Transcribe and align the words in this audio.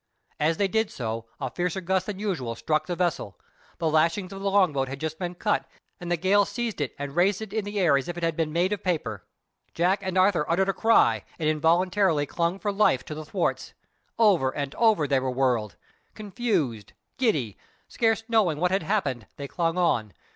As 0.39 0.57
they 0.57 0.67
did 0.67 0.89
so 0.89 1.27
a 1.39 1.51
fiercer 1.51 1.79
gust 1.79 2.07
than 2.07 2.17
usual 2.17 2.55
struck 2.55 2.87
the 2.87 2.95
vessel. 2.95 3.37
The 3.77 3.87
lashings 3.87 4.33
of 4.33 4.41
the 4.41 4.49
long 4.49 4.73
boat 4.73 4.87
had 4.87 4.99
just 4.99 5.19
been 5.19 5.35
cut, 5.35 5.63
and 5.99 6.11
the 6.11 6.17
gale 6.17 6.43
seized 6.43 6.81
it 6.81 6.95
and 6.97 7.15
raised 7.15 7.39
it 7.39 7.53
in 7.53 7.65
the 7.65 7.79
air 7.79 7.95
as 7.95 8.07
if 8.07 8.17
it 8.17 8.23
had 8.23 8.35
been 8.35 8.51
made 8.51 8.73
of 8.73 8.81
paper. 8.83 9.23
Jack 9.75 9.99
and 10.01 10.17
Arthur 10.17 10.43
uttered 10.49 10.69
a 10.69 10.73
cry, 10.73 11.23
and 11.37 11.47
involuntarily 11.47 12.25
clung 12.25 12.57
for 12.57 12.71
life 12.71 13.05
to 13.05 13.13
the 13.13 13.25
thwarts. 13.25 13.75
Over 14.17 14.49
and 14.49 14.73
over 14.73 15.07
they 15.07 15.19
were 15.19 15.29
whirled. 15.29 15.75
Confused, 16.15 16.93
giddy, 17.19 17.55
scarce 17.87 18.23
knowing 18.27 18.57
what 18.57 18.71
had 18.71 18.81
happened, 18.81 19.27
they 19.37 19.47
clung 19.47 19.77
on. 19.77 20.13